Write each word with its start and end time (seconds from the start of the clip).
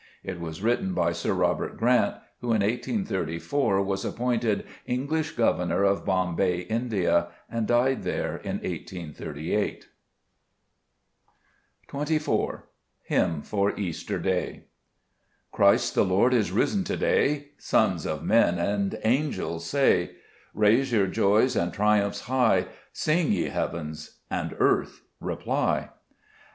It 0.23 0.39
was 0.39 0.63
written 0.63 0.95
by 0.95 1.11
Sir 1.11 1.31
Robert 1.33 1.77
Grant, 1.77 2.15
who 2.39 2.47
in 2.53 2.63
1834 2.63 3.83
was 3.83 4.03
appointed 4.03 4.65
English 4.87 5.33
Governor 5.33 5.83
of 5.83 6.03
Bombay 6.03 6.61
(India), 6.61 7.27
and 7.51 7.67
died 7.67 8.01
there 8.01 8.37
in 8.37 8.55
1838. 8.63 9.85
44 11.87 11.87
Zbc 11.87 11.91
JSest 11.91 11.91
Cburcb 11.91 11.91
Ibsmns. 11.91 11.91
24 11.91 12.65
Dgmn 13.11 13.45
fou 13.45 13.77
Easter=S>ap* 13.79 14.61
CHRIST 15.51 15.93
the 15.93 16.03
Lord 16.05 16.33
is 16.33 16.51
risen 16.51 16.83
to 16.85 16.97
day," 16.97 17.49
Sons 17.59 18.07
of 18.07 18.23
men 18.23 18.57
and 18.57 18.97
angels 19.03 19.67
say: 19.67 20.13
Raise 20.55 20.91
your 20.91 21.05
joys 21.05 21.55
and 21.55 21.71
triumphs 21.71 22.21
high; 22.21 22.65
Sing, 22.91 23.31
ye 23.31 23.49
heavens, 23.49 24.17
and 24.31 24.55
earth, 24.57 25.03
reply. 25.19 25.89